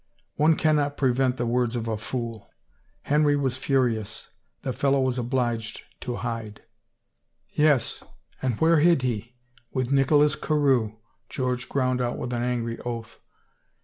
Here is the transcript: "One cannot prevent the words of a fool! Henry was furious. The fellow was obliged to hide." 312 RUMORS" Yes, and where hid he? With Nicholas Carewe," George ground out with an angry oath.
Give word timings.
"One 0.33 0.55
cannot 0.55 0.97
prevent 0.97 1.37
the 1.37 1.45
words 1.45 1.75
of 1.75 1.87
a 1.87 1.95
fool! 1.95 2.49
Henry 3.03 3.35
was 3.35 3.55
furious. 3.55 4.31
The 4.63 4.73
fellow 4.73 4.99
was 4.99 5.19
obliged 5.19 5.83
to 5.99 6.15
hide." 6.15 6.61
312 7.53 7.57
RUMORS" 7.57 7.83
Yes, 8.01 8.03
and 8.41 8.59
where 8.59 8.79
hid 8.79 9.03
he? 9.03 9.35
With 9.71 9.91
Nicholas 9.91 10.35
Carewe," 10.35 10.95
George 11.29 11.69
ground 11.69 12.01
out 12.01 12.17
with 12.17 12.33
an 12.33 12.41
angry 12.41 12.79
oath. 12.79 13.19